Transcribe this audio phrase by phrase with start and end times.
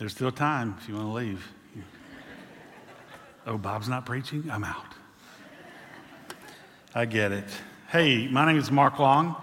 [0.00, 1.52] There's still time if you want to leave.
[3.46, 4.48] Oh, Bob's not preaching?
[4.50, 4.89] I'm out.
[6.92, 7.44] I get it.
[7.92, 9.36] Hey, my name is Mark Long,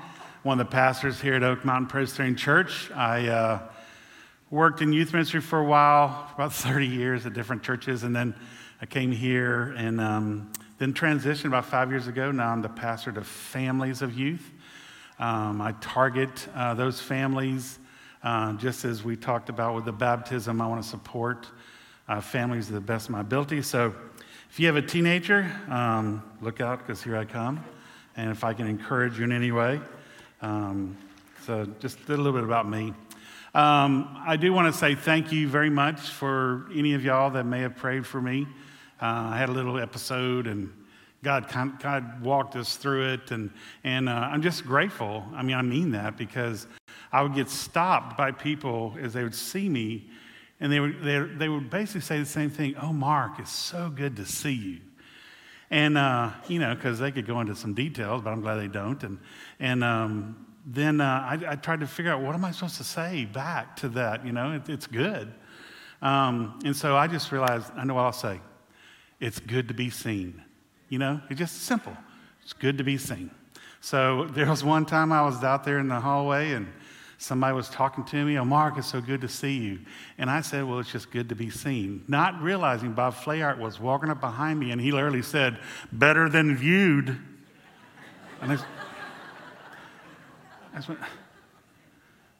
[0.43, 2.91] one of the pastors here at Oak Mountain Presbyterian Church.
[2.91, 3.59] I uh,
[4.51, 8.35] worked in youth ministry for a while, about 30 years at different churches, and then
[8.81, 12.31] I came here and um, then transitioned about five years ago.
[12.31, 14.51] Now I'm the pastor to families of youth.
[15.17, 17.79] Um, I target uh, those families
[18.23, 21.47] uh, just as we talked about with the baptism, I want to support
[22.09, 23.61] uh, families to the best of my ability.
[23.61, 23.95] So
[24.49, 27.63] if you have a teenager, um, look out because here I come.
[28.15, 29.79] And if I can encourage you in any way,
[30.41, 30.97] um,
[31.45, 32.93] so just a little bit about me.
[33.53, 37.45] Um, I do want to say thank you very much for any of y'all that
[37.45, 38.47] may have prayed for me.
[39.01, 40.73] Uh, I had a little episode and
[41.23, 41.47] God,
[41.81, 43.49] God walked us through it, and,
[43.83, 45.25] and uh, I'm just grateful.
[45.35, 46.67] I mean, I mean that because
[47.11, 50.09] I would get stopped by people as they would see me,
[50.59, 53.89] and they would, they, they would basically say the same thing Oh, Mark, it's so
[53.89, 54.79] good to see you.
[55.69, 58.69] And, uh, you know, because they could go into some details, but I'm glad they
[58.69, 59.01] don't.
[59.03, 59.19] And,
[59.59, 62.83] and um, then uh, I, I, tried to figure out what am I supposed to
[62.83, 64.25] say back to that?
[64.25, 65.33] You know, it, it's good.
[66.01, 68.39] Um, and so I just realized I know what I'll say.
[69.19, 70.43] It's good to be seen.
[70.89, 71.95] You know, it's just simple.
[72.43, 73.31] It's good to be seen.
[73.81, 76.67] So there was one time I was out there in the hallway and
[77.17, 79.79] somebody was talking to me, oh, Mark, it's so good to see you.
[80.17, 82.03] And I said, well, it's just good to be seen.
[82.07, 85.57] Not realizing Bob Flayhart was walking up behind me and he literally said,
[85.91, 87.17] better than viewed.
[88.41, 88.51] And
[90.73, 90.99] that's, what,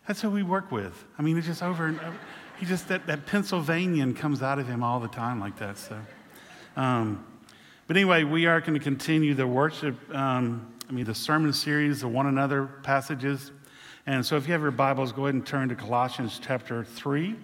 [0.07, 1.05] that's who we work with.
[1.17, 2.17] I mean, it's just over and over.
[2.59, 5.77] He just, that, that Pennsylvanian comes out of him all the time like that.
[5.77, 5.99] So,
[6.75, 7.25] um,
[7.87, 12.01] but anyway, we are going to continue the worship, um, I mean, the sermon series,
[12.01, 13.51] the one another passages.
[14.09, 17.35] And so, if you have your Bibles, go ahead and turn to Colossians chapter 3.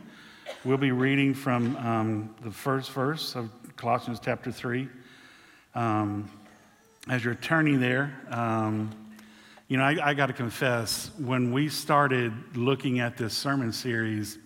[0.64, 4.88] We'll be reading from um, the first verse of Colossians chapter 3.
[5.76, 6.32] Um,
[7.10, 8.92] as you're turning there, um,
[9.68, 14.38] you know, I, I got to confess, when we started looking at this sermon series,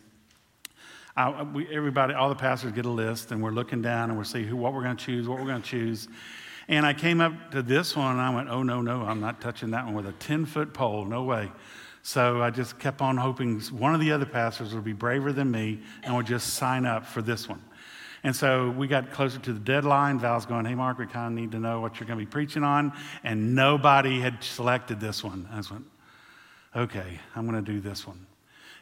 [1.16, 4.24] I, we, everybody, all the pastors get a list, and we're looking down and we're
[4.24, 6.08] seeing who, what we're going to choose, what we're going to choose.
[6.68, 9.40] And I came up to this one, and I went, oh, no, no, I'm not
[9.40, 11.06] touching that one with a 10 foot pole.
[11.06, 11.52] No way.
[12.08, 15.52] So I just kept on hoping one of the other pastors would be braver than
[15.52, 17.62] me and would just sign up for this one.
[18.24, 20.18] And so we got closer to the deadline.
[20.18, 22.32] Val's going, Hey, Mark, we kind of need to know what you're going to be
[22.32, 22.94] preaching on.
[23.26, 25.50] And nobody had selected this one.
[25.52, 25.84] I just went,
[26.74, 28.26] Okay, I'm going to do this one.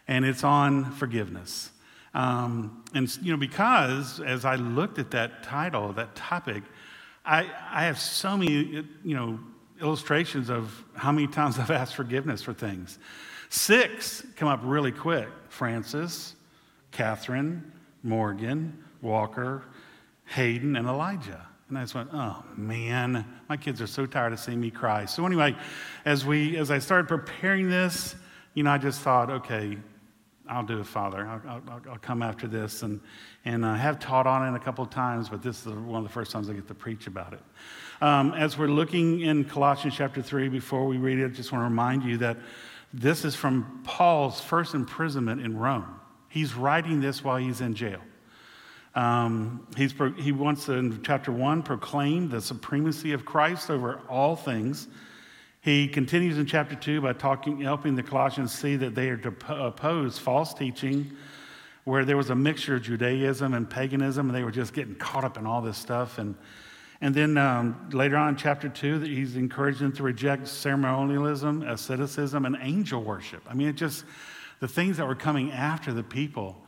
[0.07, 1.71] And it's on forgiveness.
[2.13, 6.61] Um, and, you know, because as I looked at that title, that topic,
[7.25, 9.39] I, I have so many, you know,
[9.81, 12.99] illustrations of how many times I've asked forgiveness for things.
[13.49, 16.35] Six come up really quick Francis,
[16.91, 17.71] Catherine,
[18.03, 19.63] Morgan, Walker,
[20.25, 21.45] Hayden, and Elijah.
[21.69, 25.05] And I just went, oh man, my kids are so tired of seeing me cry.
[25.05, 25.55] So anyway,
[26.05, 28.15] as we as I started preparing this,
[28.53, 29.77] you know, I just thought, okay,
[30.47, 31.25] I'll do it, Father.
[31.25, 33.01] I'll, I'll, I'll come after this, and
[33.45, 36.03] and I have taught on it a couple of times, but this is one of
[36.03, 37.41] the first times I get to preach about it.
[38.01, 41.61] Um, as we're looking in Colossians chapter 3, before we read it, I just want
[41.61, 42.37] to remind you that
[42.93, 45.99] this is from Paul's first imprisonment in Rome.
[46.27, 48.01] He's writing this while he's in jail.
[48.95, 54.35] Um, he's, he wants to, in chapter 1, proclaim the supremacy of Christ over all
[54.35, 54.89] things.
[55.61, 59.33] He continues in chapter 2 by talking, helping the Colossians see that they are to
[59.49, 61.11] oppose false teaching,
[61.85, 65.23] where there was a mixture of Judaism and paganism, and they were just getting caught
[65.23, 66.17] up in all this stuff.
[66.17, 66.35] And
[67.01, 71.63] and then um, later on in chapter two, that he's encouraged them to reject ceremonialism,
[71.63, 73.43] asceticism, and angel worship.
[73.49, 74.05] I mean, it just,
[74.59, 76.61] the things that were coming after the people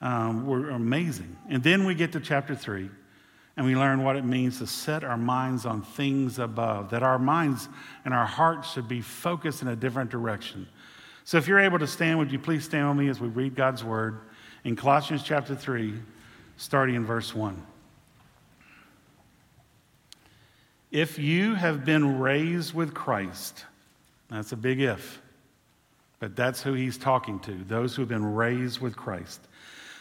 [0.00, 1.36] um, were amazing.
[1.48, 2.90] And then we get to chapter three,
[3.56, 7.18] and we learn what it means to set our minds on things above, that our
[7.18, 7.68] minds
[8.04, 10.66] and our hearts should be focused in a different direction.
[11.24, 13.54] So if you're able to stand, would you please stand with me as we read
[13.54, 14.20] God's word
[14.64, 15.94] in Colossians chapter 3,
[16.56, 17.69] starting in verse 1.
[20.90, 23.64] If you have been raised with Christ,
[24.28, 25.22] that's a big if,
[26.18, 29.40] but that's who he's talking to, those who have been raised with Christ.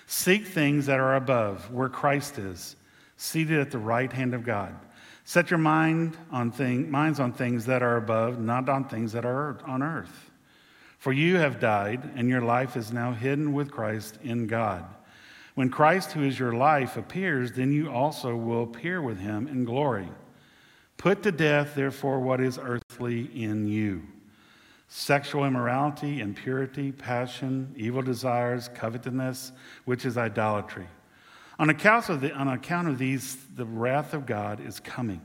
[0.08, 2.76] Seek things that are above, where Christ is,
[3.18, 4.74] seated at the right hand of God.
[5.26, 9.26] Set your mind on thing, minds on things that are above, not on things that
[9.26, 10.32] are on earth.
[10.98, 14.84] For you have died, and your life is now hidden with Christ in God.
[15.54, 19.66] When Christ, who is your life, appears, then you also will appear with him in
[19.66, 20.10] glory.
[21.00, 24.04] Put to death, therefore, what is earthly in you
[24.90, 29.52] sexual immorality, impurity, passion, evil desires, covetousness,
[29.86, 30.88] which is idolatry.
[31.58, 35.22] On account of, the, on account of these, the wrath of God is coming.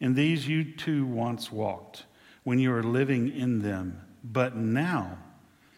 [0.00, 2.06] In these you too once walked
[2.42, 5.18] when you were living in them, but now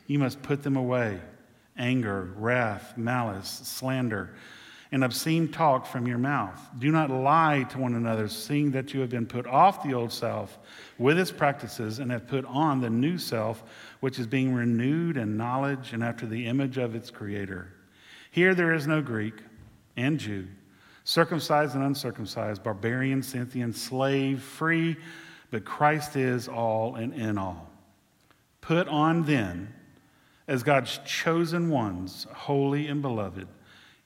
[0.07, 1.21] you must put them away
[1.77, 4.35] anger, wrath, malice, slander,
[4.95, 6.61] and obscene talk from your mouth.
[6.79, 10.13] Do not lie to one another, seeing that you have been put off the old
[10.13, 10.57] self
[10.99, 13.65] with its practices and have put on the new self,
[13.99, 17.73] which is being renewed in knowledge and after the image of its creator.
[18.31, 19.35] Here there is no Greek
[19.97, 20.47] and Jew,
[21.03, 24.97] circumcised and uncircumcised, barbarian, Scythian, slave, free,
[25.51, 27.69] but Christ is all and in all.
[28.61, 29.75] Put on then,
[30.47, 33.49] as God's chosen ones, holy and beloved,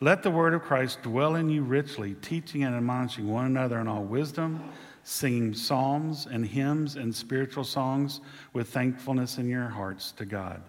[0.00, 3.86] Let the word of Christ dwell in you richly, teaching and admonishing one another in
[3.86, 4.72] all wisdom,
[5.04, 8.20] singing psalms and hymns and spiritual songs
[8.52, 10.62] with thankfulness in your hearts to God.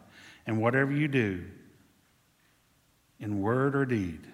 [0.46, 1.44] And whatever you do,
[3.20, 4.28] in word or deed,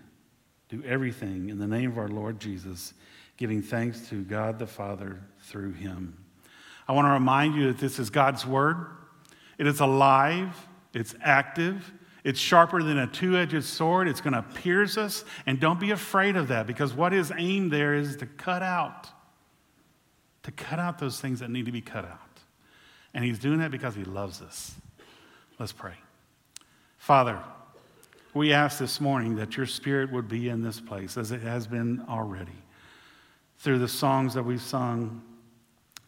[0.68, 2.94] do everything in the name of our Lord Jesus,
[3.38, 6.18] giving thanks to God the Father through him.
[6.88, 8.88] I want to remind you that this is God's word.
[9.58, 11.92] It is alive, it's active,
[12.24, 14.08] it's sharper than a two edged sword.
[14.08, 15.26] It's going to pierce us.
[15.46, 19.08] And don't be afraid of that because what is aimed there is to cut out,
[20.44, 22.20] to cut out those things that need to be cut out.
[23.14, 24.74] And he's doing that because he loves us.
[25.60, 25.96] Let's pray.
[26.98, 27.40] Father,
[28.34, 31.68] we ask this morning that your spirit would be in this place as it has
[31.68, 32.52] been already.
[33.58, 35.22] Through the songs that we've sung,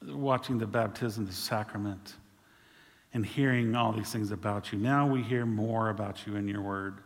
[0.07, 2.15] watching the baptism, the sacrament,
[3.13, 4.80] and hearing all these things about you.
[4.80, 7.01] Now we hear more about you in your word.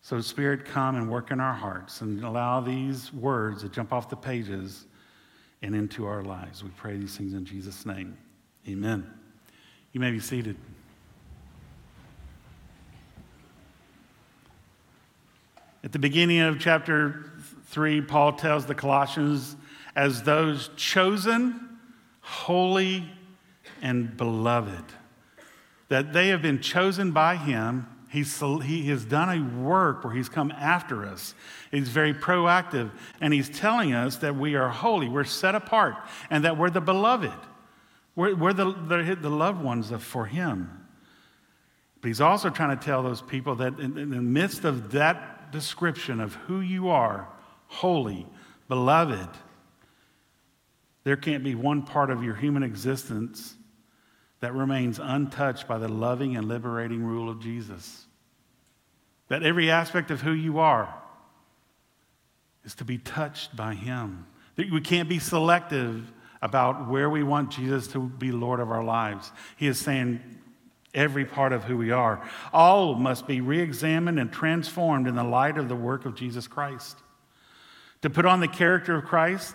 [0.00, 4.08] So, Spirit, come and work in our hearts and allow these words to jump off
[4.08, 4.86] the pages
[5.62, 6.64] and into our lives.
[6.64, 8.16] We pray these things in Jesus' name.
[8.66, 9.08] Amen.
[9.92, 10.56] You may be seated.
[15.84, 17.32] At the beginning of chapter
[17.66, 19.56] 3, Paul tells the Colossians,
[19.94, 21.78] as those chosen,
[22.20, 23.08] holy,
[23.82, 24.84] and beloved,
[25.92, 27.86] that they have been chosen by him.
[28.08, 31.34] He's, he has done a work where he's come after us.
[31.70, 32.90] He's very proactive,
[33.20, 35.96] and he's telling us that we are holy, we're set apart,
[36.30, 37.38] and that we're the beloved.
[38.16, 40.70] We're, we're the, the, the loved ones for him.
[42.00, 45.52] But he's also trying to tell those people that in, in the midst of that
[45.52, 47.28] description of who you are
[47.66, 48.26] holy,
[48.66, 49.28] beloved.
[51.04, 53.56] There can't be one part of your human existence
[54.42, 58.06] that remains untouched by the loving and liberating rule of Jesus.
[59.28, 60.92] That every aspect of who you are
[62.64, 64.26] is to be touched by Him.
[64.56, 68.82] That we can't be selective about where we want Jesus to be Lord of our
[68.82, 69.30] lives.
[69.56, 70.20] He is saying,
[70.92, 72.28] every part of who we are.
[72.52, 76.48] All must be re examined and transformed in the light of the work of Jesus
[76.48, 76.96] Christ.
[78.02, 79.54] To put on the character of Christ,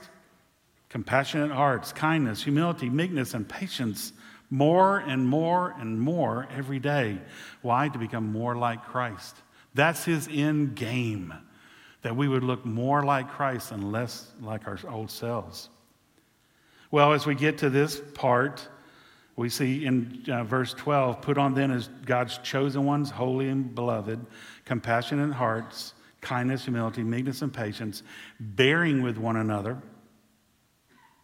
[0.87, 4.13] compassionate hearts, kindness, humility, meekness, and patience
[4.49, 7.19] more and more and more every day.
[7.61, 7.89] Why?
[7.89, 9.35] To become more like Christ.
[9.73, 11.33] That's his end game,
[12.01, 15.69] that we would look more like Christ and less like our old selves.
[16.89, 18.67] Well, as we get to this part,
[19.35, 23.75] we see in uh, verse 12 put on then as God's chosen ones, holy and
[23.75, 24.25] beloved,
[24.65, 28.03] compassionate hearts, kindness, humility, meekness, and patience,
[28.39, 29.77] bearing with one another.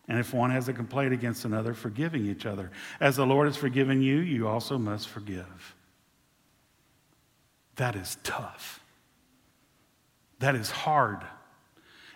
[0.07, 2.72] And if one has a complaint against another, forgiving each other.
[3.00, 5.75] As the Lord has forgiven you, you also must forgive.
[7.77, 8.81] That is tough.
[10.39, 11.24] That is hard.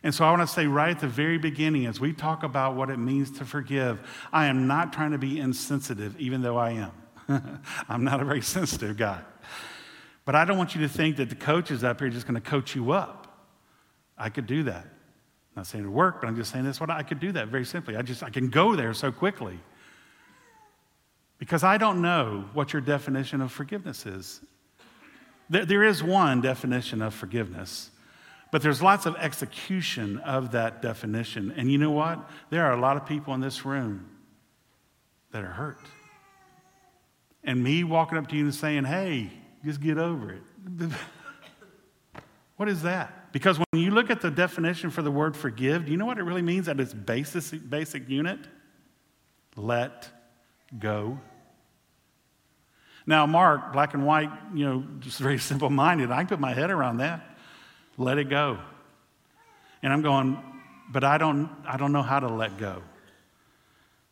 [0.04, 2.76] And so I want to say right at the very beginning, as we talk about
[2.76, 4.00] what it means to forgive,
[4.32, 6.92] I am not trying to be insensitive, even though I am.
[7.90, 9.22] I'm not a very sensitive guy.
[10.26, 12.40] But I don't want you to think that the coach is up here just going
[12.40, 13.48] to coach you up.
[14.18, 14.86] I could do that.
[15.58, 17.48] I'm not saying it work, but I'm just saying this what I could do that
[17.48, 17.96] very simply.
[17.96, 19.58] I just I can go there so quickly.
[21.40, 24.40] Because I don't know what your definition of forgiveness is.
[25.50, 27.90] There, there is one definition of forgiveness,
[28.52, 31.52] but there's lots of execution of that definition.
[31.58, 32.30] And you know what?
[32.52, 34.08] There are a lot of people in this room
[35.32, 35.80] that are hurt.
[37.44, 39.32] And me walking up to you and saying, hey,
[39.66, 40.44] just get over it.
[42.58, 43.27] what is that?
[43.38, 46.18] Because when you look at the definition for the word forgive, do you know what
[46.18, 48.40] it really means at its basic, basic unit?
[49.56, 50.10] Let
[50.80, 51.20] go.
[53.06, 56.52] Now, Mark, black and white, you know, just very simple minded, I can put my
[56.52, 57.38] head around that.
[57.96, 58.58] Let it go.
[59.84, 60.42] And I'm going,
[60.90, 62.82] but I don't, I don't know how to let go.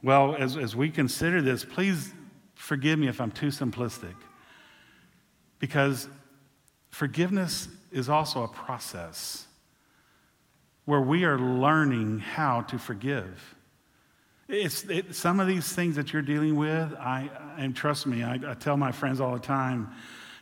[0.03, 2.13] Well, as, as we consider this, please
[2.53, 4.13] forgive me if I'm too simplistic.
[5.57, 6.07] Because
[6.91, 9.47] forgiveness is also a process
[10.83, 13.55] where we are learning how to forgive.
[14.49, 18.33] It's, it, some of these things that you're dealing with, I, and trust me, I,
[18.33, 19.91] I tell my friends all the time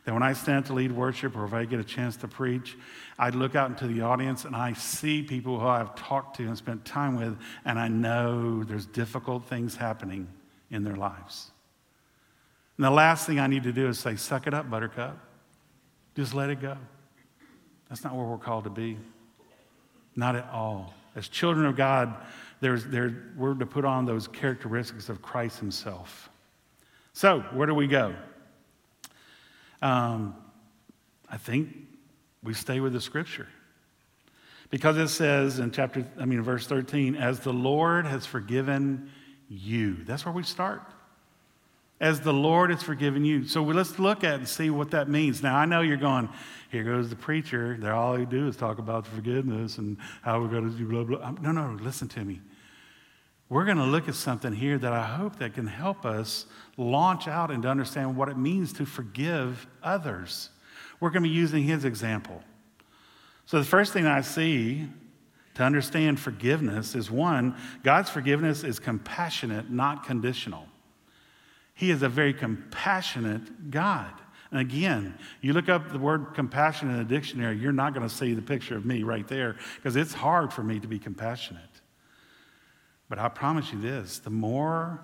[0.03, 2.75] that when I stand to lead worship or if I get a chance to preach,
[3.19, 6.57] I look out into the audience and I see people who I've talked to and
[6.57, 10.27] spent time with, and I know there's difficult things happening
[10.72, 11.51] in their lives.
[12.77, 15.19] And the last thing I need to do is say, Suck it up, buttercup.
[16.15, 16.77] Just let it go.
[17.93, 18.97] That's not where we're called to be.
[20.15, 20.95] Not at all.
[21.15, 22.15] As children of God,
[22.59, 26.27] there's, there, we're to put on those characteristics of Christ Himself.
[27.13, 28.15] So, where do we go?
[29.83, 30.35] Um,
[31.29, 31.69] I think
[32.41, 33.47] we stay with the Scripture.
[34.71, 39.12] Because it says in chapter, I mean, verse 13, as the Lord has forgiven
[39.47, 40.03] you.
[40.03, 40.81] That's where we start.
[42.03, 43.48] As the Lord has forgiven you.
[43.48, 45.41] So let's look at and see what that means.
[45.41, 46.29] Now, I know you're going,
[46.69, 47.77] here goes the preacher.
[47.79, 51.03] They're all he do is talk about forgiveness and how we're going to do blah,
[51.03, 51.25] blah.
[51.25, 52.41] Um, no, no, listen to me
[53.53, 57.27] we're going to look at something here that I hope that can help us launch
[57.27, 60.50] out and to understand what it means to forgive others.
[61.00, 62.41] We're going to be using his example.
[63.45, 64.88] So the first thing I see
[65.53, 70.67] to understand forgiveness is one, God's forgiveness is compassionate, not conditional.
[71.74, 74.13] He is a very compassionate God.
[74.51, 78.13] And again, you look up the word compassion in a dictionary, you're not going to
[78.13, 81.63] see the picture of me right there because it's hard for me to be compassionate.
[83.10, 85.03] But I promise you this the more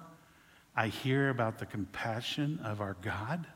[0.75, 3.47] I hear about the compassion of our God,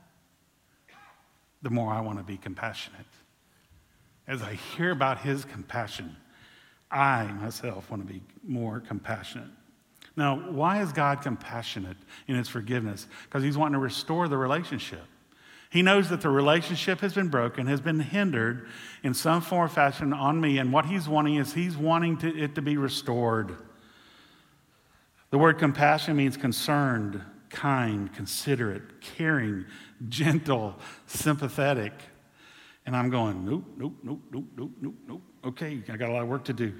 [1.61, 3.05] the more I want to be compassionate.
[4.27, 6.15] As I hear about his compassion,
[6.89, 9.49] I myself want to be more compassionate.
[10.15, 13.07] Now, why is God compassionate in his forgiveness?
[13.23, 15.03] Because he's wanting to restore the relationship.
[15.71, 18.67] He knows that the relationship has been broken, has been hindered
[19.01, 22.27] in some form or fashion on me, and what he's wanting is he's wanting to,
[22.37, 23.57] it to be restored.
[25.31, 29.65] The word compassion means concerned, kind, considerate, caring,
[30.09, 30.77] gentle,
[31.07, 31.93] sympathetic.
[32.85, 35.21] And I'm going, nope, nope, nope, nope, nope, nope, nope.
[35.43, 36.71] Okay, I got a lot of work to do.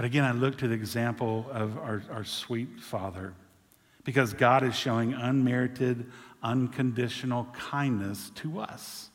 [0.00, 3.34] But again, I look to the example of our, our sweet Father
[4.02, 6.06] because God is showing unmerited,
[6.42, 9.10] unconditional kindness to us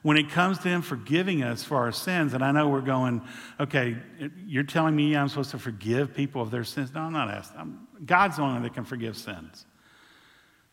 [0.00, 3.20] when it comes to Him forgiving us for our sins, and I know we're going,
[3.60, 3.98] okay,
[4.46, 6.94] you're telling me I'm supposed to forgive people of their sins.
[6.94, 7.60] No, I'm not asking.
[7.60, 9.66] I'm, God's the only one that can forgive sins.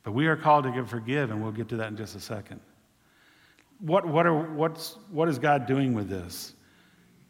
[0.03, 2.61] But we are called to forgive, and we'll get to that in just a second.
[3.79, 6.53] What, what, are, what's, what is God doing with this?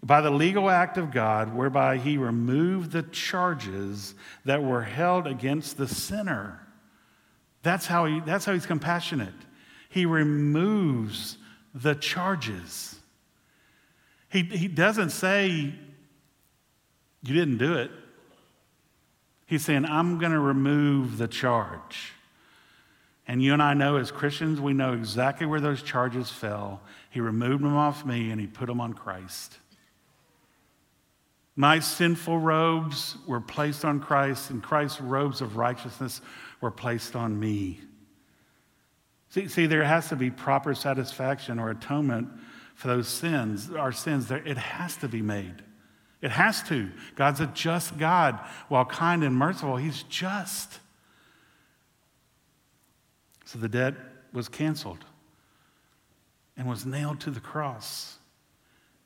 [0.03, 5.77] By the legal act of God, whereby He removed the charges that were held against
[5.77, 6.59] the sinner.
[7.61, 9.33] That's how, he, that's how He's compassionate.
[9.89, 11.37] He removes
[11.73, 12.95] the charges.
[14.29, 15.73] He, he doesn't say,
[17.23, 17.91] You didn't do it.
[19.45, 22.13] He's saying, I'm going to remove the charge.
[23.27, 26.81] And you and I know as Christians, we know exactly where those charges fell.
[27.09, 29.59] He removed them off me and he put them on Christ.
[31.55, 36.21] My sinful robes were placed on Christ, and Christ's robes of righteousness
[36.61, 37.79] were placed on me.
[39.29, 42.29] See, see, there has to be proper satisfaction or atonement
[42.75, 44.31] for those sins, our sins.
[44.31, 45.63] It has to be made.
[46.21, 46.89] It has to.
[47.15, 48.39] God's a just God.
[48.69, 50.79] While kind and merciful, He's just.
[53.45, 53.95] So the debt
[54.31, 55.05] was canceled
[56.57, 58.17] and was nailed to the cross.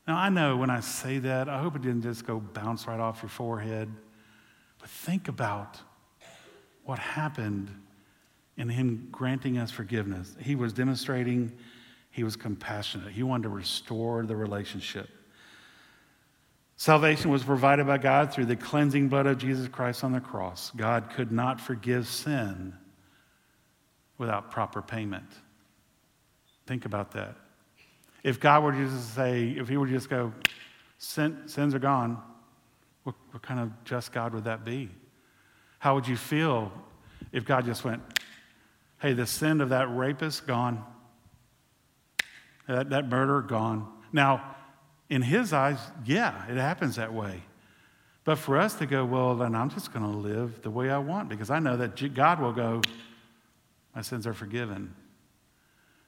[0.08, 3.00] Now, I know when I say that, I hope it didn't just go bounce right
[3.00, 3.92] off your forehead.
[4.80, 5.78] But think about
[6.86, 7.70] what happened
[8.56, 10.34] in him granting us forgiveness.
[10.40, 11.52] He was demonstrating
[12.10, 13.12] he was compassionate.
[13.12, 15.10] He wanted to restore the relationship.
[16.78, 20.72] Salvation was provided by God through the cleansing blood of Jesus Christ on the cross.
[20.76, 22.74] God could not forgive sin
[24.18, 25.28] without proper payment.
[26.66, 27.36] Think about that.
[28.28, 30.34] If God were to just say, if He were to just go,
[31.00, 32.22] Sin, sins are gone,
[33.04, 34.90] what, what kind of just God would that be?
[35.80, 36.72] How would you feel
[37.32, 38.02] if God just went,
[39.00, 40.84] hey, the sin of that rapist, gone.
[42.68, 43.88] That, that murderer, gone.
[44.12, 44.56] Now,
[45.10, 47.44] in his eyes, yeah, it happens that way.
[48.24, 50.98] But for us to go, well, then I'm just going to live the way I
[50.98, 52.82] want because I know that God will go,
[53.96, 54.94] my sins are forgiven.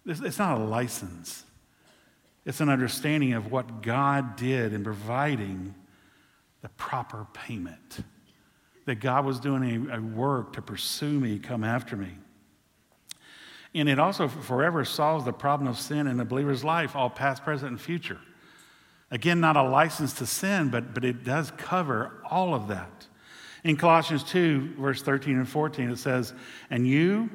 [0.05, 1.45] It's not a license,
[2.45, 5.75] it's an understanding of what God did in providing
[6.61, 8.03] the proper payment.
[8.85, 12.11] That God was doing a, a work to pursue me, come after me.
[13.75, 17.43] And it also forever solves the problem of sin in a believer's life, all past,
[17.43, 18.19] present, and future.
[19.11, 23.07] Again, not a license to sin, but, but it does cover all of that.
[23.63, 26.33] In Colossians 2, verse 13 and 14, it says,
[26.69, 27.29] And you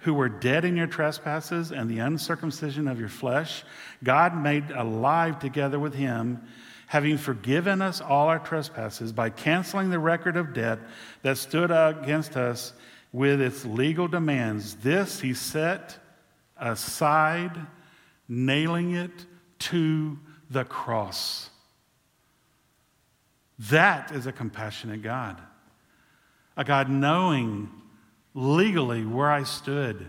[0.00, 3.64] who were dead in your trespasses and the uncircumcision of your flesh,
[4.02, 6.42] God made alive together with him,
[6.86, 10.78] having forgiven us all our trespasses by canceling the record of debt
[11.22, 12.72] that stood against us
[13.12, 14.76] with its legal demands.
[14.76, 15.98] This he set
[16.56, 17.58] aside,
[18.28, 19.26] nailing it
[19.58, 20.18] to
[20.50, 21.50] the cross.
[23.58, 25.40] That is a compassionate God.
[26.56, 27.70] A God knowing
[28.34, 30.06] legally where I stood.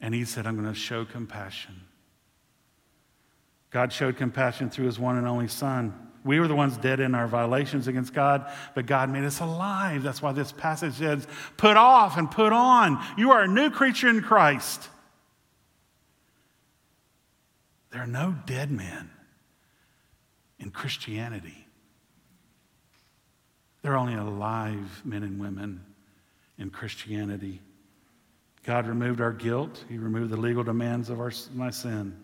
[0.00, 1.80] And he said, I'm going to show compassion.
[3.70, 6.10] God showed compassion through his one and only Son.
[6.24, 10.02] We were the ones dead in our violations against God, but God made us alive.
[10.02, 13.02] That's why this passage says, put off and put on.
[13.18, 14.88] You are a new creature in Christ.
[17.90, 19.10] There are no dead men
[20.58, 21.66] in Christianity.
[23.82, 25.84] There are only alive men and women
[26.58, 27.60] in Christianity.
[28.64, 32.16] God removed our guilt, He removed the legal demands of our, my sin.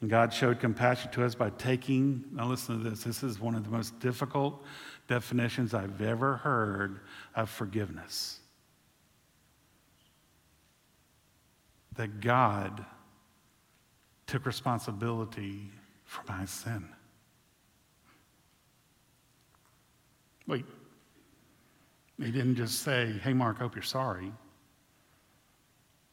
[0.00, 3.54] And God showed compassion to us by taking, now listen to this, this is one
[3.54, 4.62] of the most difficult
[5.08, 7.00] definitions I've ever heard
[7.34, 8.40] of forgiveness.
[11.96, 12.84] That God
[14.26, 15.70] took responsibility
[16.04, 16.88] for my sin.
[20.46, 20.64] Wait,
[22.18, 24.32] he didn't just say, Hey, Mark, hope you're sorry.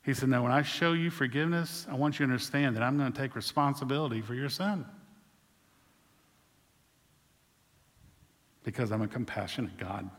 [0.04, 2.98] He said, No, when I show you forgiveness, I want you to understand that I'm
[2.98, 4.86] going to take responsibility for your sin.
[8.64, 10.10] Because I'm a compassionate God.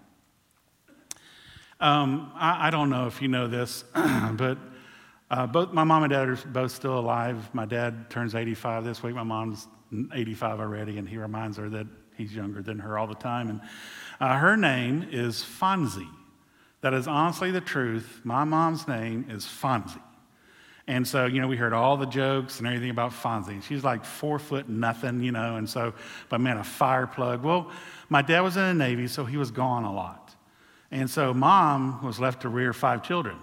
[1.80, 4.56] Um, I, I, don't know if you know this, but
[5.32, 7.52] uh, both my mom and dad are both still alive.
[7.52, 9.16] My dad turns 85 this week.
[9.16, 9.66] My mom's
[10.14, 13.50] 85 already, and he reminds her that he's younger than her all the time.
[13.50, 13.60] And
[14.20, 16.08] uh, her name is Fonzie.
[16.80, 18.20] That is honestly the truth.
[18.24, 20.02] My mom's name is Fonzie.
[20.88, 23.62] And so, you know, we heard all the jokes and everything about Fonzie.
[23.62, 25.94] She's like four foot nothing, you know, and so,
[26.28, 27.44] but man, a fire plug.
[27.44, 27.70] Well,
[28.08, 30.34] my dad was in the Navy, so he was gone a lot.
[30.90, 33.36] And so mom was left to rear five children.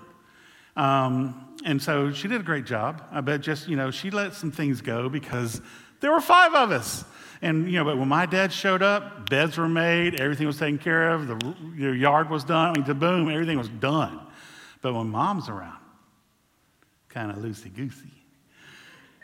[0.76, 3.04] Um, and so she did a great job.
[3.12, 5.62] I bet just, you know, she let some things go because
[6.00, 7.04] there were five of us.
[7.42, 10.78] And, you know, but when my dad showed up, beds were made, everything was taken
[10.78, 14.20] care of, the, the yard was done, I mean, the boom, everything was done.
[14.82, 15.80] But when mom's around,
[17.08, 18.12] kind of loosey goosey.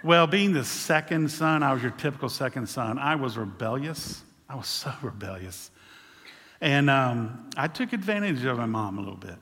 [0.04, 3.00] Well, being the second son, I was your typical second son.
[3.00, 4.22] I was rebellious.
[4.48, 5.72] I was so rebellious.
[6.62, 9.36] And um, I took advantage of my mom a little bit.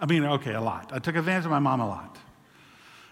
[0.00, 0.90] I mean, okay, a lot.
[0.92, 2.18] I took advantage of my mom a lot.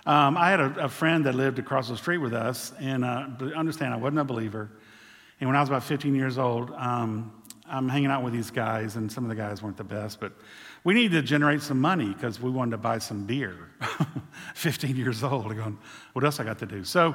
[0.04, 3.26] Um, I had a, a, friend that lived across the street with us, and uh,
[3.54, 4.68] understand I wasn't a believer.
[5.38, 7.32] And when I was about 15 years old, um,
[7.68, 10.32] I'm hanging out with these guys, and some of the guys weren't the best, but
[10.82, 13.70] we needed to generate some money because we wanted to buy some beer.
[14.54, 15.78] 15 years old, going,
[16.14, 16.82] what else I got to do?
[16.82, 17.14] So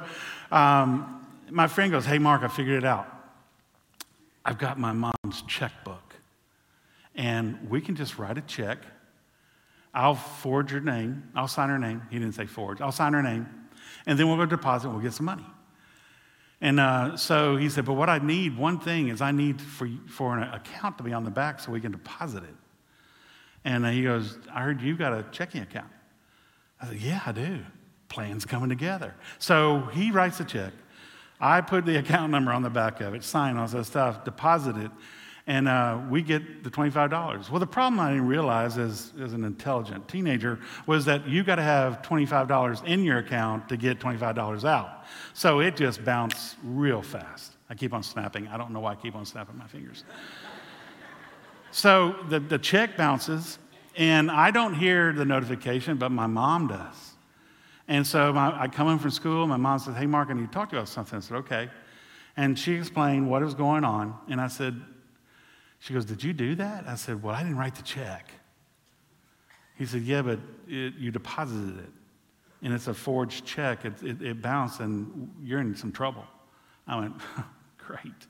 [0.50, 3.06] um, my friend goes, Hey, Mark, I figured it out.
[4.44, 6.14] I've got my mom's checkbook,
[7.14, 8.78] and we can just write a check
[9.94, 11.30] I'll forge your name.
[11.34, 12.02] I'll sign her name.
[12.10, 12.80] He didn't say forge.
[12.80, 13.48] I'll sign her name.
[14.06, 15.44] And then we'll go deposit and we'll get some money.
[16.60, 19.88] And uh, so he said, But what I need, one thing is I need for,
[20.08, 22.54] for an account to be on the back so we can deposit it.
[23.64, 25.90] And uh, he goes, I heard you've got a checking account.
[26.80, 27.60] I said, Yeah, I do.
[28.08, 29.14] Plans coming together.
[29.38, 30.72] So he writes a check.
[31.40, 34.76] I put the account number on the back of it, sign all that stuff, deposit
[34.76, 34.90] it
[35.48, 37.50] and uh, we get the $25.
[37.50, 41.54] Well, the problem I didn't realize as, as an intelligent teenager was that you got
[41.54, 45.06] to have $25 in your account to get $25 out.
[45.32, 47.54] So it just bounced real fast.
[47.70, 48.46] I keep on snapping.
[48.48, 50.04] I don't know why I keep on snapping my fingers.
[51.70, 53.58] so the, the check bounces,
[53.96, 57.14] And I don't hear the notification, but my mom does.
[57.88, 60.34] And so my, I come in from school, and my mom says, Hey, Mark, I
[60.34, 61.16] need to talk to you about something.
[61.16, 61.70] I said, Okay.
[62.36, 64.14] And she explained what was going on.
[64.28, 64.80] And I said,
[65.80, 66.86] She goes, Did you do that?
[66.86, 68.30] I said, Well, I didn't write the check.
[69.76, 71.92] He said, Yeah, but it, you deposited it.
[72.62, 73.84] And it's a forged check.
[73.84, 76.24] It, it, it bounced, and you're in some trouble.
[76.86, 77.14] I went,
[77.78, 78.26] Great.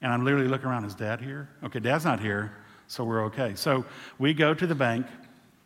[0.00, 1.48] And I'm literally looking around, is dad here?
[1.64, 3.54] Okay, dad's not here, so we're okay.
[3.54, 3.84] So
[4.18, 5.06] we go to the bank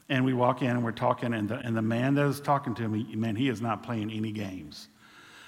[0.09, 2.75] and we walk in and we're talking, and the, and the man that is talking
[2.77, 4.89] to me, man, he is not playing any games.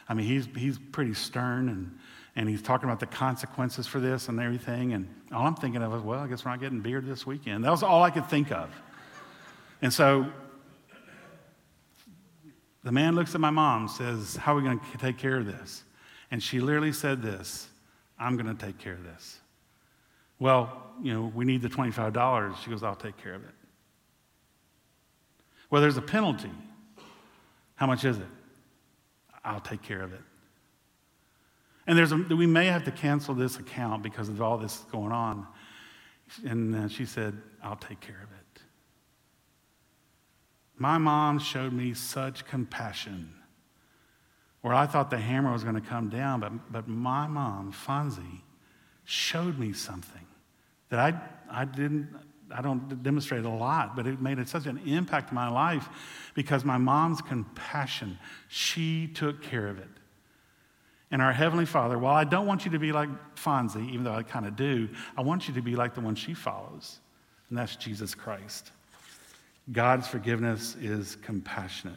[0.09, 1.99] I mean, he's, he's pretty stern and,
[2.37, 4.93] and he's talking about the consequences for this and everything.
[4.93, 7.65] And all I'm thinking of is, well, I guess we're not getting beer this weekend.
[7.65, 8.71] That was all I could think of.
[9.81, 10.27] And so
[12.85, 15.47] the man looks at my mom, says, How are we going to take care of
[15.47, 15.85] this?
[16.31, 17.69] And she literally said this
[18.19, 19.41] I'm going to take care of this.
[20.39, 22.57] Well, you know, we need the $25.
[22.59, 23.55] She goes, I'll take care of it.
[25.71, 26.51] Well, there's a penalty.
[27.77, 28.27] How much is it?
[29.45, 30.21] I'll take care of it.
[31.87, 35.13] And there's a, we may have to cancel this account because of all this going
[35.13, 35.47] on.
[36.47, 38.63] And uh, she said, I'll take care of it.
[40.77, 43.35] My mom showed me such compassion
[44.63, 48.43] where I thought the hammer was going to come down, but, but my mom, Fonzie,
[49.05, 50.27] showed me something
[50.89, 52.09] that I, I didn't,
[52.55, 55.89] I don't demonstrate a lot, but it made such an impact in my life
[56.35, 58.19] because my mom's compassion,
[58.49, 59.89] she took care of it.
[61.13, 64.15] And our Heavenly Father, while I don't want you to be like Fonzie, even though
[64.15, 66.99] I kind of do, I want you to be like the one she follows,
[67.51, 68.73] and that's Jesus Christ.
[69.71, 71.95] God's forgiveness is compassionate.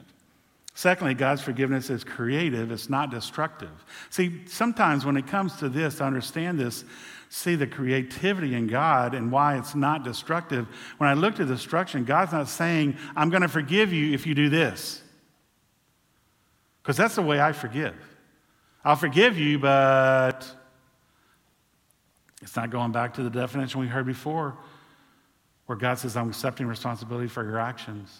[0.73, 3.71] Secondly, God's forgiveness is creative, it's not destructive.
[4.09, 6.83] See, sometimes when it comes to this, to understand this,
[7.29, 10.67] see the creativity in God and why it's not destructive.
[10.97, 14.35] When I look at destruction, God's not saying, I'm going to forgive you if you
[14.35, 15.01] do this.
[16.83, 17.95] Because that's the way I forgive.
[18.85, 20.47] I'll forgive you, but
[22.43, 24.55] it's not going back to the definition we heard before,
[25.65, 28.15] where God says, I'm accepting responsibility for your actions.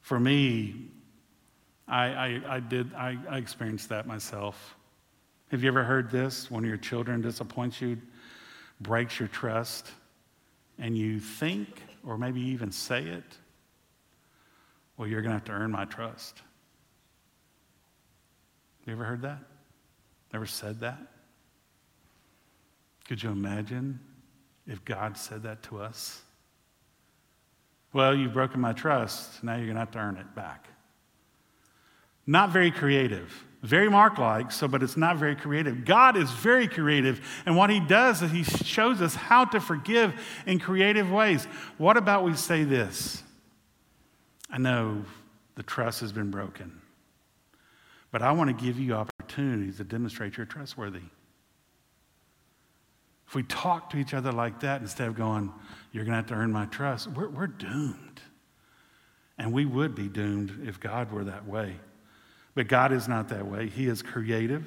[0.00, 0.76] For me,
[1.88, 4.76] I, I, I did, I, I experienced that myself.
[5.50, 6.48] Have you ever heard this?
[6.48, 7.98] One of your children disappoints you,
[8.80, 9.90] breaks your trust,
[10.78, 13.36] and you think, or maybe even say it,
[14.96, 16.42] well, you're going to have to earn my trust.
[18.88, 19.40] You ever heard that?
[20.32, 20.98] Ever said that?
[23.06, 24.00] Could you imagine
[24.66, 26.22] if God said that to us?
[27.92, 29.44] Well, you've broken my trust.
[29.44, 30.68] Now you're going to have to earn it back.
[32.26, 33.44] Not very creative.
[33.62, 35.84] Very Mark like, so, but it's not very creative.
[35.84, 40.14] God is very creative, and what He does is He shows us how to forgive
[40.46, 41.44] in creative ways.
[41.76, 43.22] What about we say this?
[44.48, 45.04] I know
[45.56, 46.80] the trust has been broken,
[48.10, 51.02] but I want to give you opportunities to demonstrate you're trustworthy.
[53.26, 55.52] If we talk to each other like that instead of going,
[55.92, 58.20] you're going to have to earn my trust, we're, we're doomed.
[59.36, 61.76] And we would be doomed if God were that way.
[62.54, 63.68] But God is not that way.
[63.68, 64.66] He is creative.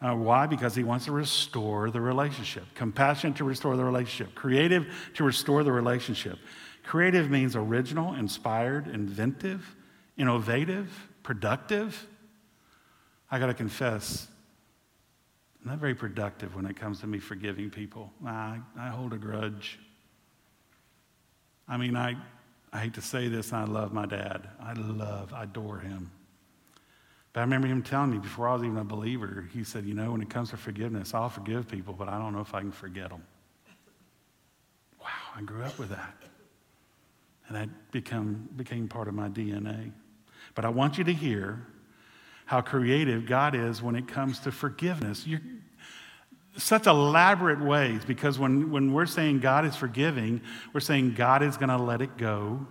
[0.00, 0.46] Uh, why?
[0.46, 2.64] Because He wants to restore the relationship.
[2.74, 4.34] Compassion to restore the relationship.
[4.34, 6.38] Creative to restore the relationship.
[6.84, 9.74] Creative means original, inspired, inventive,
[10.16, 12.06] innovative, productive.
[13.34, 14.28] I got to confess,
[15.60, 18.12] I'm not very productive when it comes to me forgiving people.
[18.24, 19.80] I, I hold a grudge.
[21.66, 22.14] I mean, I,
[22.72, 24.46] I hate to say this, I love my dad.
[24.60, 26.12] I love, I adore him.
[27.32, 29.94] But I remember him telling me before I was even a believer, he said, You
[29.94, 32.60] know, when it comes to forgiveness, I'll forgive people, but I don't know if I
[32.60, 33.24] can forget them.
[35.00, 36.14] Wow, I grew up with that.
[37.48, 39.90] And that become, became part of my DNA.
[40.54, 41.66] But I want you to hear
[42.46, 45.26] how creative God is when it comes to forgiveness.
[45.26, 45.40] You're,
[46.56, 50.40] such elaborate ways because when, when we're saying God is forgiving,
[50.72, 52.66] we're saying God is going to let it go.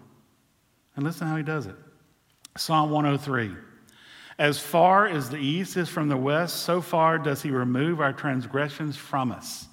[0.96, 1.76] And listen how he does it
[2.56, 3.56] Psalm 103.
[4.40, 8.14] As far as the east is from the west, so far does he remove our
[8.14, 9.68] transgressions from us.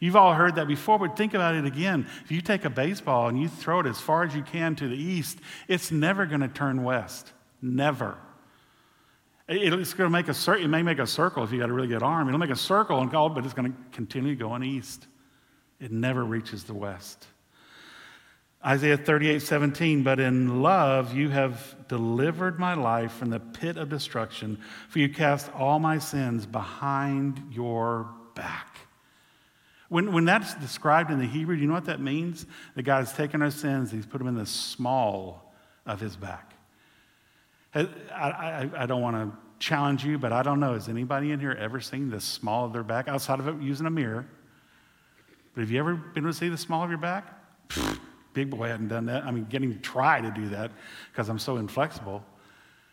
[0.00, 2.06] You've all heard that before, but think about it again.
[2.24, 4.88] If you take a baseball and you throw it as far as you can to
[4.88, 5.38] the east,
[5.68, 7.32] it's never going to turn west.
[7.62, 8.18] Never.
[9.48, 10.64] It's going to make a circle.
[10.64, 12.28] It may make a circle if you got a really good arm.
[12.28, 15.06] It'll make a circle and go, but it's going to continue going east.
[15.80, 17.26] It never reaches the west.
[18.64, 23.88] Isaiah 38, 17, but in love you have delivered my life from the pit of
[23.88, 28.78] destruction, for you cast all my sins behind your back.
[29.88, 32.46] When, when that's described in the Hebrew, do you know what that means?
[32.76, 35.52] That God has taken our sins, He's put them in the small
[35.84, 36.51] of His back.
[37.74, 40.74] I, I, I don't want to challenge you, but I don't know.
[40.74, 43.86] Has anybody in here ever seen the small of their back outside of it using
[43.86, 44.26] a mirror?
[45.54, 47.38] But have you ever been able to see the small of your back?
[48.34, 49.24] Big boy hadn't done that.
[49.24, 50.70] I mean, getting to try to do that
[51.10, 52.24] because I'm so inflexible.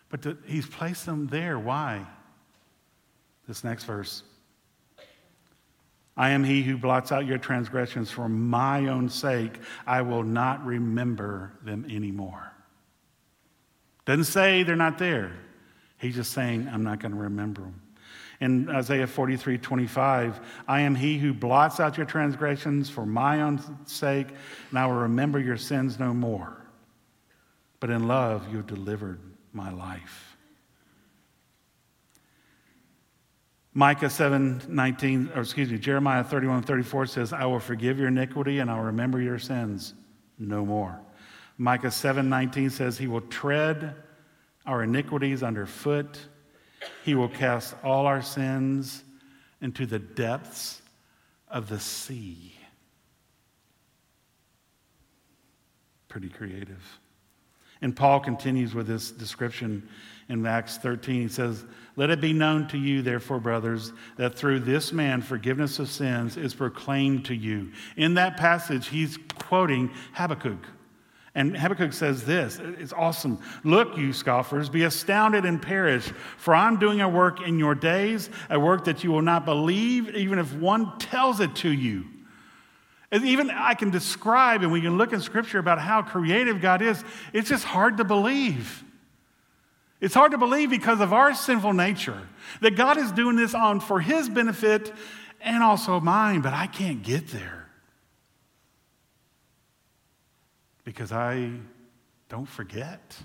[0.09, 1.57] But to, he's placed them there.
[1.57, 2.05] Why?
[3.47, 4.23] This next verse.
[6.17, 9.59] I am he who blots out your transgressions for my own sake.
[9.87, 12.51] I will not remember them anymore.
[14.09, 15.31] Doesn't say they're not there.
[15.99, 17.79] He's just saying, I'm not going to remember them.
[18.39, 23.61] In Isaiah 43 25, I am he who blots out your transgressions for my own
[23.85, 24.29] sake,
[24.71, 26.57] and I will remember your sins no more.
[27.79, 29.19] But in love, you have delivered
[29.53, 30.35] my life.
[33.75, 38.57] Micah 7 19, or excuse me, Jeremiah 31 34 says, I will forgive your iniquity
[38.57, 39.93] and I'll remember your sins
[40.39, 40.99] no more.
[41.59, 43.93] Micah 7:19 says, He will tread
[44.65, 46.17] our iniquities underfoot.
[47.03, 49.03] He will cast all our sins
[49.61, 50.81] into the depths
[51.49, 52.53] of the sea.
[56.07, 56.99] Pretty creative.
[57.81, 59.87] And Paul continues with this description
[60.29, 61.23] in Acts 13.
[61.23, 61.65] He says,
[61.97, 66.37] Let it be known to you, therefore, brothers, that through this man forgiveness of sins
[66.37, 67.71] is proclaimed to you.
[67.97, 70.65] In that passage, he's quoting Habakkuk.
[71.39, 73.39] And Habakkuk says this it's awesome.
[73.63, 78.29] Look, you scoffers, be astounded and perish, for I'm doing a work in your days,
[78.49, 82.03] a work that you will not believe, even if one tells it to you.
[83.13, 87.01] even I can describe, and we can look in Scripture about how creative God is,
[87.31, 88.83] it's just hard to believe.
[90.01, 92.21] It's hard to believe because of our sinful nature
[92.59, 94.91] that God is doing this on for His benefit
[95.39, 97.58] and also mine, but I can't get there.
[100.89, 101.51] Because I
[102.29, 103.15] don't forget.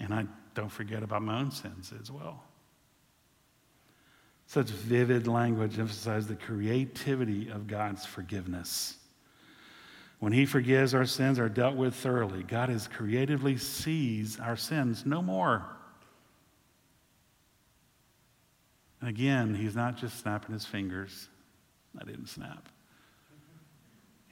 [0.00, 2.42] And I don't forget about my own sins as well.
[4.48, 8.96] Such vivid language emphasizes the creativity of God's forgiveness.
[10.18, 12.42] When He forgives, our sins are dealt with thoroughly.
[12.42, 15.64] God has creatively sees our sins no more.
[18.98, 21.28] And again, He's not just snapping His fingers.
[22.00, 22.68] I didn't snap.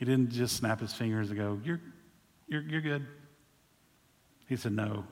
[0.01, 1.79] He didn't just snap his fingers and go, You're,
[2.49, 3.07] you're, you're good.
[4.47, 5.05] He said, No,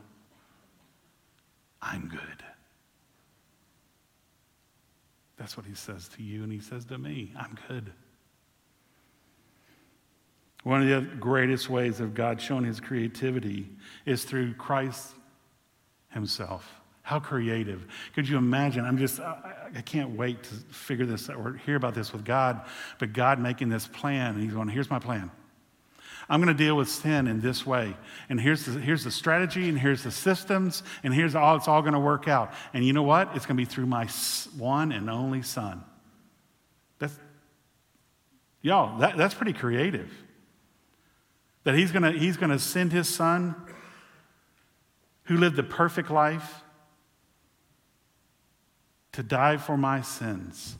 [1.82, 2.42] I'm good.
[5.36, 7.92] That's what he says to you, and he says to me, I'm good.
[10.62, 13.68] One of the greatest ways of God showing his creativity
[14.06, 15.12] is through Christ
[16.08, 16.77] himself.
[17.08, 17.86] How creative.
[18.14, 18.84] Could you imagine?
[18.84, 22.22] I'm just, I, I, can't wait to figure this out or hear about this with
[22.22, 22.60] God,
[22.98, 25.30] but God making this plan, and He's going, here's my plan.
[26.28, 27.96] I'm going to deal with sin in this way.
[28.28, 31.80] And here's the, here's the strategy, and here's the systems, and here's all it's all
[31.80, 32.52] going to work out.
[32.74, 33.34] And you know what?
[33.34, 34.06] It's going to be through my
[34.58, 35.82] one and only Son.
[36.98, 37.18] That's,
[38.60, 40.12] y'all, that, that's pretty creative.
[41.64, 43.54] That He's going to he's going to send His Son
[45.24, 46.64] who lived the perfect life
[49.18, 50.76] to die for my sins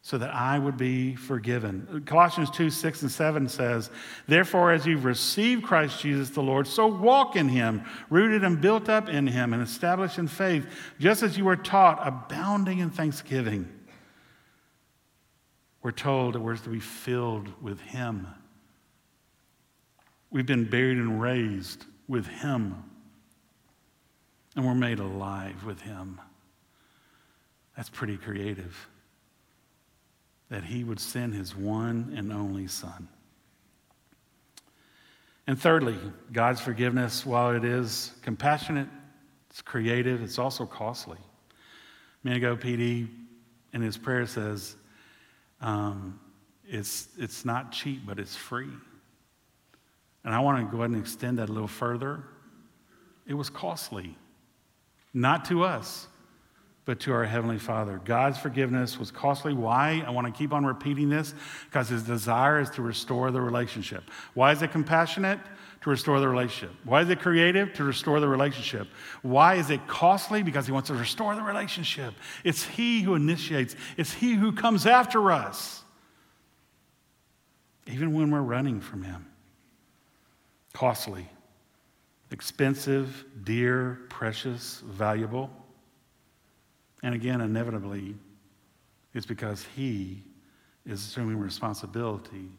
[0.00, 2.02] so that I would be forgiven.
[2.06, 3.90] Colossians 2 6 and 7 says,
[4.26, 8.88] Therefore, as you've received Christ Jesus the Lord, so walk in him, rooted and built
[8.88, 10.66] up in him, and established in faith,
[10.98, 13.70] just as you were taught, abounding in thanksgiving.
[15.82, 18.28] We're told that we're to be filled with him.
[20.30, 22.82] We've been buried and raised with him,
[24.54, 26.18] and we're made alive with him.
[27.76, 28.88] That's pretty creative.
[30.48, 33.08] That he would send his one and only son.
[35.46, 35.98] And thirdly,
[36.32, 38.88] God's forgiveness, while it is compassionate,
[39.50, 41.18] it's creative, it's also costly.
[42.24, 43.08] A PD
[43.72, 44.74] in his prayer says,
[45.60, 46.18] um,
[46.66, 48.68] it's, it's not cheap, but it's free.
[50.24, 52.24] And I want to go ahead and extend that a little further.
[53.26, 54.16] It was costly,
[55.14, 56.08] not to us,
[56.86, 58.00] but to our Heavenly Father.
[58.04, 59.52] God's forgiveness was costly.
[59.52, 60.04] Why?
[60.06, 61.34] I want to keep on repeating this
[61.66, 64.04] because His desire is to restore the relationship.
[64.34, 65.40] Why is it compassionate?
[65.82, 66.74] To restore the relationship.
[66.84, 67.74] Why is it creative?
[67.74, 68.86] To restore the relationship.
[69.22, 70.44] Why is it costly?
[70.44, 72.14] Because He wants to restore the relationship.
[72.44, 75.82] It's He who initiates, it's He who comes after us,
[77.88, 79.26] even when we're running from Him.
[80.72, 81.28] Costly,
[82.30, 85.50] expensive, dear, precious, valuable.
[87.06, 88.16] And again, inevitably,
[89.14, 90.24] it's because he
[90.84, 92.50] is assuming responsibility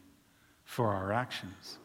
[0.64, 1.76] for our actions.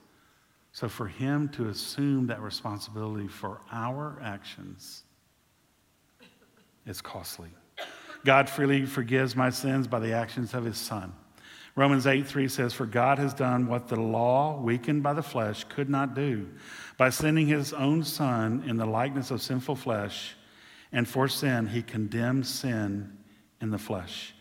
[0.71, 5.03] So, for him to assume that responsibility for our actions
[6.85, 7.49] is costly.
[8.23, 11.11] God freely forgives my sins by the actions of his son.
[11.75, 15.65] Romans 8 3 says, For God has done what the law, weakened by the flesh,
[15.65, 16.47] could not do.
[16.95, 20.37] By sending his own son in the likeness of sinful flesh,
[20.93, 23.17] and for sin, he condemned sin
[23.59, 24.33] in the flesh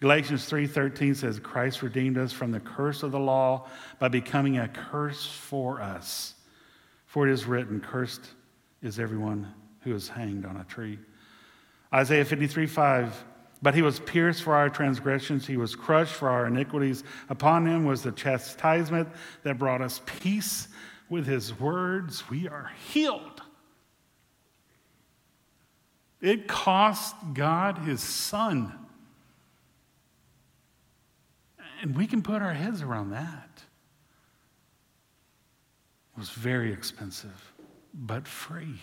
[0.00, 3.68] Galatians 3:13 says Christ redeemed us from the curse of the law
[3.98, 6.34] by becoming a curse for us.
[7.04, 8.30] For it is written, cursed
[8.82, 10.98] is everyone who is hanged on a tree.
[11.92, 13.12] Isaiah 53:5
[13.62, 17.04] but he was pierced for our transgressions, he was crushed for our iniquities.
[17.28, 19.06] Upon him was the chastisement
[19.42, 20.68] that brought us peace.
[21.10, 23.29] With his words, we are healed.
[26.20, 28.80] It cost God his son
[31.80, 33.62] and we can put our heads around that.
[36.14, 37.52] It was very expensive,
[37.94, 38.80] but free.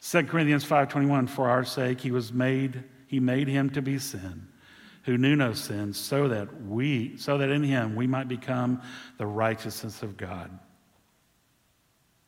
[0.00, 4.46] 2 Corinthians 5:21 for our sake he was made he made him to be sin
[5.02, 8.80] who knew no sin so that we so that in him we might become
[9.18, 10.56] the righteousness of God.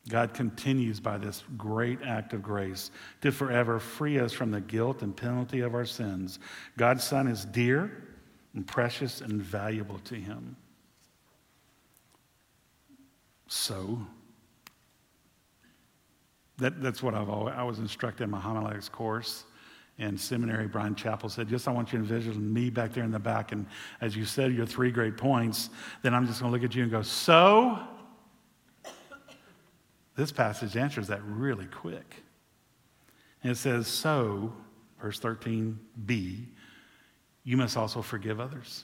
[0.08, 2.90] God continues by this great act of grace
[3.20, 6.38] to forever free us from the guilt and penalty of our sins.
[6.76, 8.04] God's son is dear
[8.54, 10.56] and precious and valuable to him.
[13.48, 13.98] So,
[16.58, 19.44] that, that's what I've always, I was instructed in my homiletics course
[19.98, 20.66] in seminary.
[20.66, 23.52] Bryan Chapell said, just I want you to envision me back there in the back.
[23.52, 23.66] And
[24.00, 25.70] as you said your three great points,
[26.02, 27.78] then I'm just going to look at you and go, so?
[30.18, 32.24] This passage answers that really quick.
[33.44, 34.52] And it says, so,
[35.00, 36.44] verse 13b,
[37.44, 38.82] you must also forgive others.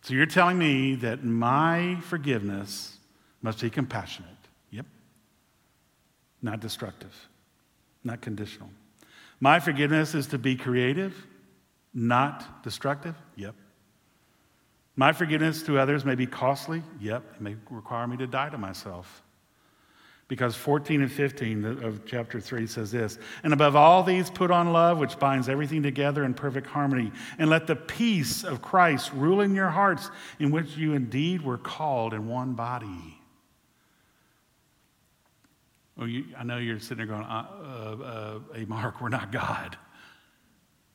[0.00, 2.96] So you're telling me that my forgiveness
[3.42, 4.30] must be compassionate.
[4.70, 4.86] Yep.
[6.40, 7.14] Not destructive,
[8.04, 8.70] not conditional.
[9.40, 11.14] My forgiveness is to be creative,
[11.92, 13.14] not destructive.
[13.36, 13.56] Yep.
[14.96, 16.82] My forgiveness to others may be costly.
[17.00, 17.24] Yep.
[17.36, 19.22] It may require me to die to myself.
[20.28, 24.72] Because 14 and 15 of chapter 3 says this And above all these, put on
[24.72, 27.12] love, which binds everything together in perfect harmony.
[27.38, 31.58] And let the peace of Christ rule in your hearts, in which you indeed were
[31.58, 33.18] called in one body.
[35.96, 39.32] Well, you, I know you're sitting there going, uh, uh, uh, Hey, Mark, we're not
[39.32, 39.76] God.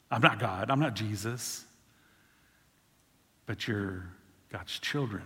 [0.10, 0.72] I'm not God.
[0.72, 1.64] I'm not Jesus.
[3.48, 4.06] But you're
[4.52, 5.24] God's children,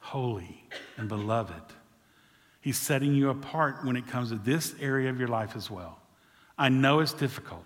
[0.00, 0.64] holy
[0.96, 1.62] and beloved.
[2.60, 6.00] He's setting you apart when it comes to this area of your life as well.
[6.58, 7.64] I know it's difficult.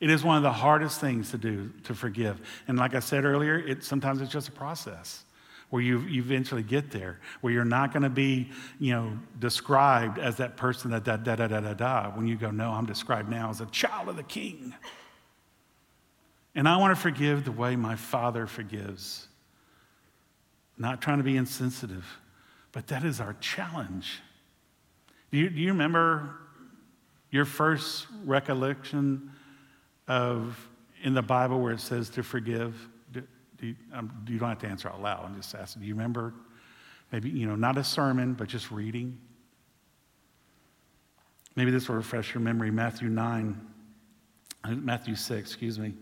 [0.00, 2.40] It is one of the hardest things to do to forgive.
[2.68, 5.24] And like I said earlier, it, sometimes it's just a process
[5.70, 10.18] where you, you eventually get there, where you're not going to be, you know, described
[10.18, 12.10] as that person that da da da da da da.
[12.10, 14.74] When you go, no, I'm described now as a child of the King.
[16.56, 19.28] And I want to forgive the way my Father forgives.
[20.78, 22.06] Not trying to be insensitive,
[22.72, 24.20] but that is our challenge.
[25.30, 26.34] Do you, do you remember
[27.30, 29.30] your first recollection
[30.08, 30.58] of
[31.02, 32.74] in the Bible where it says to forgive?
[33.12, 33.22] Do,
[33.58, 35.26] do you, um, you, don't have to answer out loud.
[35.26, 35.82] I'm just asking.
[35.82, 36.32] Do you remember?
[37.12, 39.18] Maybe, you know, not a sermon, but just reading.
[41.54, 42.70] Maybe this will refresh your memory.
[42.70, 43.60] Matthew 9,
[44.64, 45.94] uh, Matthew 6, excuse me,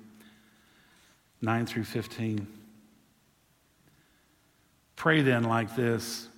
[1.44, 2.46] 9 through 15.
[4.96, 6.28] Pray then like this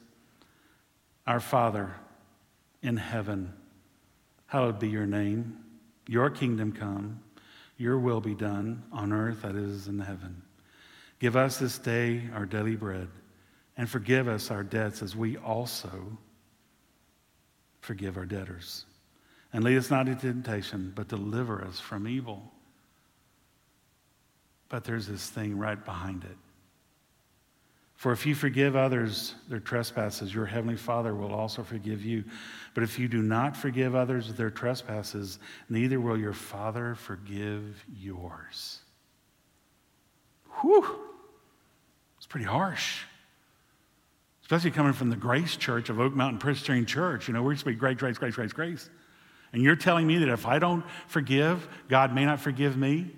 [1.26, 1.92] our Father
[2.82, 3.52] in heaven,
[4.46, 5.58] hallowed be your name.
[6.06, 7.20] Your kingdom come,
[7.76, 10.42] your will be done on earth as it is in heaven.
[11.18, 13.08] Give us this day our daily bread,
[13.76, 16.18] and forgive us our debts as we also
[17.80, 18.84] forgive our debtors.
[19.52, 22.52] And lead us not into temptation, but deliver us from evil.
[24.68, 26.36] But there's this thing right behind it.
[27.96, 32.24] For if you forgive others their trespasses, your heavenly Father will also forgive you.
[32.74, 35.38] But if you do not forgive others their trespasses,
[35.70, 38.80] neither will your Father forgive yours.
[40.60, 40.86] Whew!
[42.18, 43.04] It's pretty harsh.
[44.42, 47.28] Especially coming from the Grace Church of Oak Mountain Presbyterian Church.
[47.28, 48.90] You know, we're supposed to be grace, grace, grace, grace, grace.
[49.52, 53.10] And you're telling me that if I don't forgive, God may not forgive me?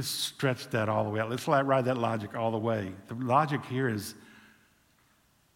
[0.00, 1.28] Let's stretch that all the way out.
[1.28, 2.90] Let's ride that logic all the way.
[3.08, 4.14] The logic here is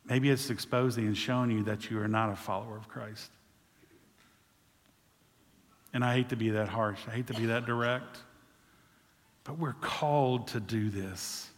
[0.05, 3.31] maybe it's exposing and showing you that you are not a follower of Christ.
[5.95, 8.19] And I hate to be that harsh, I hate to be that direct.
[9.45, 11.49] But we're called to do this.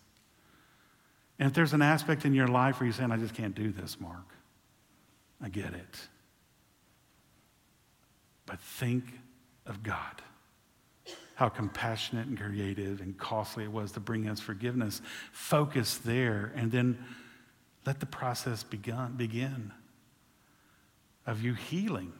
[1.41, 3.73] And if there's an aspect in your life where you're saying, I just can't do
[3.73, 4.33] this, Mark,
[5.43, 6.09] I get it.
[8.47, 9.07] But think
[9.67, 10.23] of God.
[11.37, 15.01] How compassionate and creative and costly it was to bring us forgiveness.
[15.33, 16.99] Focus there and then
[17.87, 19.73] let the process begun, begin
[21.27, 22.13] of you healing.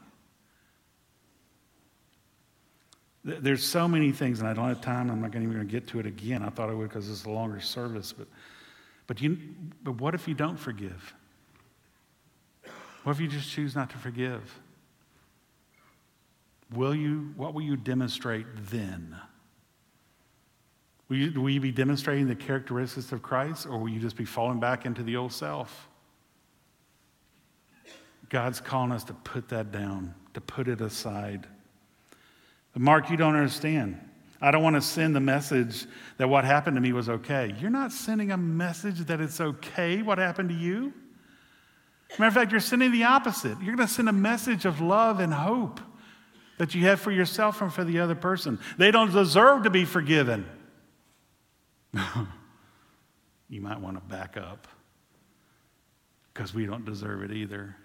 [3.25, 5.11] There's so many things, and I don't have time.
[5.11, 6.43] I'm not even going to get to it again.
[6.43, 8.13] I thought I would because it's a longer service.
[8.13, 8.29] But,
[9.09, 9.37] but, you,
[9.83, 11.15] but what if you don't forgive?
[13.03, 14.61] What if you just choose not to forgive?
[16.75, 19.17] Will you, what will you demonstrate then?
[21.09, 24.25] Will you, will you be demonstrating the characteristics of Christ, or will you just be
[24.25, 25.89] falling back into the old self?
[28.29, 31.47] God's calling us to put that down, to put it aside.
[32.73, 34.01] But Mark, you don't understand.
[34.41, 35.87] I don't want to send the message
[36.19, 37.55] that what happened to me was okay.
[37.61, 40.93] You're not sending a message that it's okay what happened to you.
[42.19, 43.57] Matter of fact, you're sending the opposite.
[43.63, 45.81] You're going to send a message of love and hope
[46.59, 48.59] that you have for yourself and for the other person.
[48.79, 50.47] They don't deserve to be forgiven.
[53.49, 54.67] you might want to back up
[56.33, 57.77] because we don't deserve it either.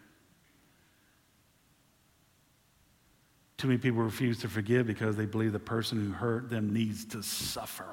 [3.57, 7.05] Too many people refuse to forgive because they believe the person who hurt them needs
[7.05, 7.85] to suffer.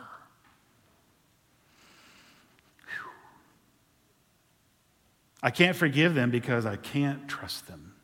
[5.43, 7.95] I can't forgive them because I can't trust them.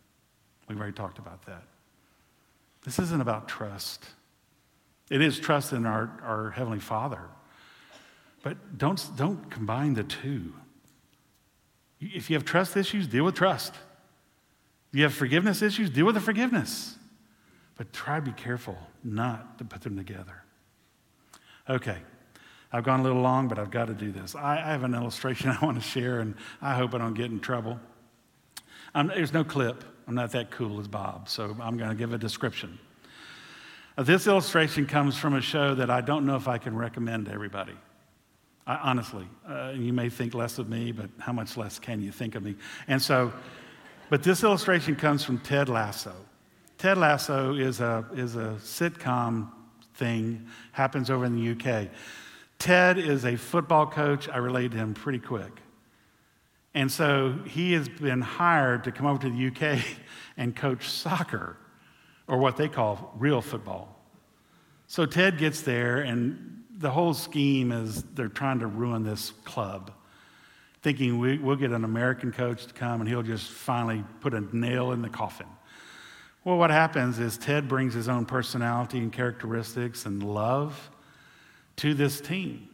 [0.69, 1.65] We've already talked about that.
[2.85, 4.05] This isn't about trust.
[5.11, 7.21] It is trust in our, our Heavenly Father.
[8.43, 10.53] But don't, don't combine the two.
[12.01, 13.75] If you have trust issues, deal with trust.
[14.93, 16.97] If you have forgiveness issues, deal with the forgiveness.
[17.77, 20.43] But try to be careful not to put them together.
[21.69, 21.97] Okay,
[22.71, 24.35] I've gone a little long, but I've got to do this.
[24.35, 27.31] I, I have an illustration I want to share, and I hope I don't get
[27.31, 27.81] in trouble.
[28.95, 29.85] Um, there's no clip.
[30.07, 32.79] I'm not that cool as Bob, so I'm going to give a description.
[33.97, 37.27] Uh, this illustration comes from a show that I don't know if I can recommend
[37.27, 37.75] to everybody.
[38.67, 42.13] I, honestly, uh, you may think less of me, but how much less can you
[42.13, 42.57] think of me?
[42.89, 43.33] And so,
[44.11, 46.15] but this illustration comes from Ted Lasso.
[46.77, 49.49] Ted Lasso is a, is a sitcom
[49.95, 51.89] thing, happens over in the UK.
[52.59, 54.29] Ted is a football coach.
[54.29, 55.61] I relate to him pretty quick.
[56.75, 59.85] And so he has been hired to come over to the UK
[60.37, 61.57] and coach soccer,
[62.27, 63.95] or what they call real football.
[64.87, 69.93] So Ted gets there, and the whole scheme is they're trying to ruin this club,
[70.83, 74.57] thinking we, will get an American coach to come and he'll just finally put a
[74.57, 75.47] nail in the coffin.
[76.45, 80.91] Well, what happens is Ted brings his own personality and characteristics and love
[81.77, 82.69] to this team.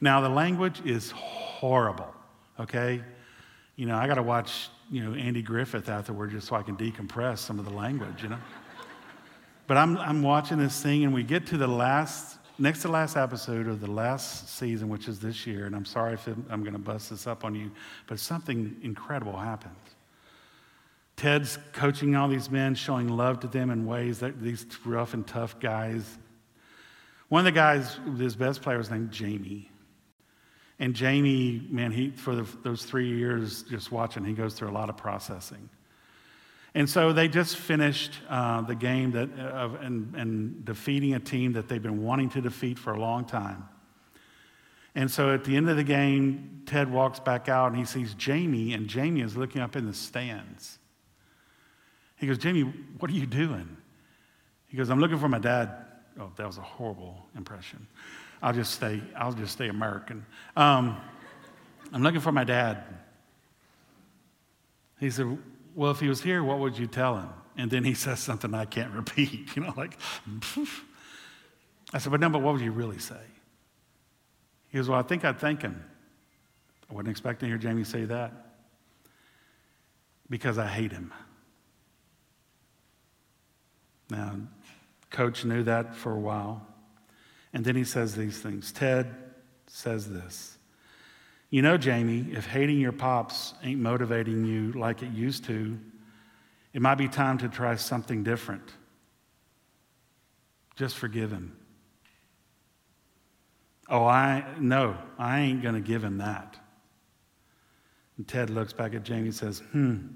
[0.00, 2.12] Now, the language is horrible,
[2.58, 3.02] okay?
[3.76, 6.76] You know, I got to watch, you know, Andy Griffith afterward just so I can
[6.76, 8.38] decompress some of the language, you know.
[9.66, 13.16] but I'm, I'm watching this thing, and we get to the last, next to last
[13.16, 15.66] episode of the last season, which is this year.
[15.66, 17.70] And I'm sorry if I'm going to bust this up on you,
[18.06, 19.76] but something incredible happens.
[21.16, 25.26] Ted's coaching all these men, showing love to them in ways that these rough and
[25.26, 26.18] tough guys.
[27.28, 29.70] One of the guys, his best player was named Jamie.
[30.78, 34.72] And Jamie, man, he, for the, those three years just watching, he goes through a
[34.72, 35.70] lot of processing.
[36.74, 41.54] And so they just finished uh, the game that, uh, and, and defeating a team
[41.54, 43.66] that they've been wanting to defeat for a long time.
[44.94, 48.12] And so at the end of the game, Ted walks back out and he sees
[48.14, 50.78] Jamie, and Jamie is looking up in the stands.
[52.16, 52.62] He goes, Jamie,
[52.98, 53.76] what are you doing?
[54.68, 55.70] He goes, I'm looking for my dad.
[56.18, 57.86] Oh, that was a horrible impression.
[58.42, 60.24] I'll just stay, I'll just stay American.
[60.56, 60.96] Um,
[61.92, 62.82] I'm looking for my dad.
[65.00, 65.38] He said,
[65.74, 67.28] Well, if he was here, what would you tell him?
[67.56, 69.98] And then he says something I can't repeat, you know, like,
[71.92, 73.20] I said, But no, but what would you really say?
[74.68, 75.82] He goes, Well, I think I'd thank him.
[76.90, 78.32] I wasn't expecting to hear Jamie say that
[80.28, 81.12] because I hate him.
[84.08, 84.36] Now,
[85.10, 86.64] coach knew that for a while.
[87.56, 88.70] And then he says these things.
[88.70, 89.14] Ted
[89.66, 90.58] says this
[91.48, 95.80] You know, Jamie, if hating your pops ain't motivating you like it used to,
[96.74, 98.74] it might be time to try something different.
[100.76, 101.56] Just forgive him.
[103.88, 106.58] Oh, I, no, I ain't going to give him that.
[108.18, 110.08] And Ted looks back at Jamie and says, hmm,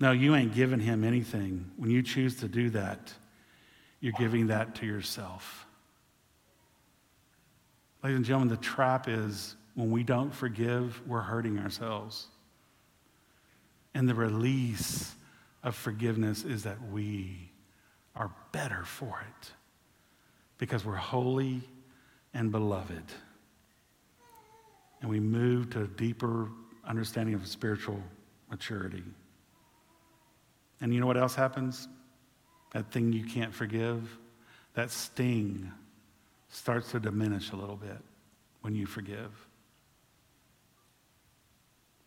[0.00, 1.70] No, you ain't giving him anything.
[1.76, 3.14] When you choose to do that,
[4.00, 5.65] you're giving that to yourself.
[8.02, 12.26] Ladies and gentlemen, the trap is when we don't forgive, we're hurting ourselves.
[13.94, 15.14] And the release
[15.62, 17.50] of forgiveness is that we
[18.14, 19.50] are better for it
[20.58, 21.62] because we're holy
[22.34, 23.04] and beloved.
[25.00, 26.48] And we move to a deeper
[26.86, 28.00] understanding of spiritual
[28.50, 29.04] maturity.
[30.80, 31.88] And you know what else happens?
[32.72, 34.18] That thing you can't forgive,
[34.74, 35.72] that sting
[36.56, 37.98] starts to diminish a little bit
[38.62, 39.30] when you forgive.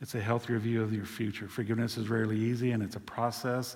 [0.02, 1.48] It's a healthier view of your future.
[1.48, 3.76] Forgiveness is rarely easy and it's a process,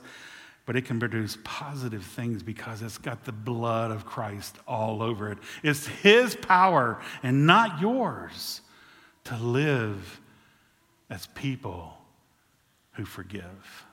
[0.66, 5.32] but it can produce positive things because it's got the blood of Christ all over
[5.32, 5.38] it.
[5.62, 8.62] It's His power and not yours
[9.26, 10.22] to live
[11.10, 11.96] as people
[12.94, 13.86] who forgive.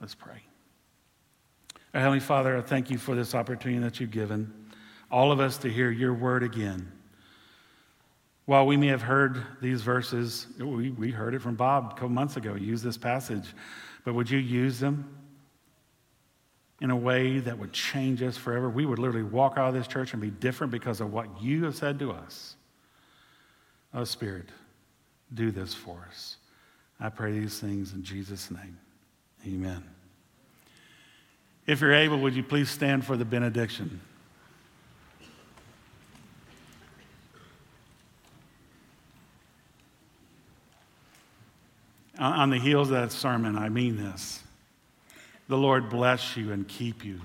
[0.00, 0.42] Let's pray.
[1.94, 4.67] Our Heavenly Father, I thank you for this opportunity that you've given
[5.10, 6.90] all of us to hear your word again.
[8.46, 12.08] While we may have heard these verses, we, we heard it from Bob a couple
[12.08, 13.44] months ago, use this passage,
[14.04, 15.14] but would you use them
[16.80, 18.70] in a way that would change us forever?
[18.70, 21.64] We would literally walk out of this church and be different because of what you
[21.64, 22.56] have said to us.
[23.92, 24.46] Oh, Spirit,
[25.34, 26.36] do this for us.
[27.00, 28.78] I pray these things in Jesus' name.
[29.46, 29.84] Amen.
[31.66, 34.00] If you're able, would you please stand for the benediction?
[42.18, 44.42] On the heels of that sermon, I mean this.
[45.48, 47.20] The Lord bless you and keep you.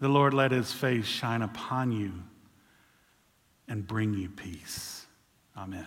[0.00, 2.12] The Lord let his face shine upon you
[3.68, 5.06] and bring you peace.
[5.56, 5.86] Amen.